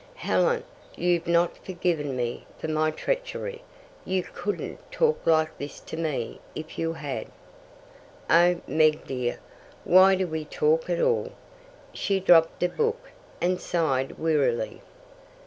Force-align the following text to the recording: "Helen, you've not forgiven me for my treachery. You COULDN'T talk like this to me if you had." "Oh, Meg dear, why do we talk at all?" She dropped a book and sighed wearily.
"Helen, 0.15 0.63
you've 0.95 1.27
not 1.27 1.55
forgiven 1.63 2.15
me 2.15 2.47
for 2.57 2.67
my 2.67 2.89
treachery. 2.89 3.61
You 4.03 4.23
COULDN'T 4.23 4.79
talk 4.91 5.19
like 5.27 5.55
this 5.59 5.79
to 5.81 5.95
me 5.95 6.41
if 6.55 6.79
you 6.79 6.93
had." 6.93 7.27
"Oh, 8.27 8.59
Meg 8.65 9.05
dear, 9.05 9.37
why 9.83 10.15
do 10.15 10.25
we 10.25 10.43
talk 10.43 10.89
at 10.89 10.99
all?" 10.99 11.31
She 11.93 12.19
dropped 12.19 12.63
a 12.63 12.67
book 12.69 13.09
and 13.39 13.61
sighed 13.61 14.17
wearily. 14.17 14.81